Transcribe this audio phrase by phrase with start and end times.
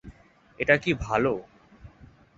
[0.59, 1.33] এটা কী ভালো?